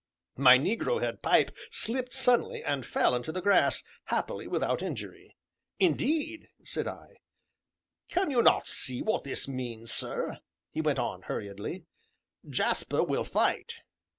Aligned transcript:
My 0.35 0.57
negro 0.57 0.99
head 0.99 1.21
pipe 1.21 1.55
slipped 1.69 2.11
suddenly, 2.11 2.63
and 2.63 2.83
fell 2.83 3.13
into 3.13 3.31
the 3.31 3.39
grass, 3.39 3.83
happily 4.05 4.47
without 4.47 4.81
injury. 4.81 5.37
"Indeed!" 5.77 6.49
said 6.63 6.87
I. 6.87 7.17
"Can 8.09 8.31
you 8.31 8.41
not 8.41 8.67
see 8.67 9.03
what 9.03 9.23
this 9.25 9.47
means, 9.47 9.91
sir?" 9.93 10.39
he 10.71 10.81
went 10.81 10.97
on 10.97 11.21
hurriedly. 11.21 11.85
"Jasper 12.49 13.03
will 13.03 13.23
fight." 13.23 13.81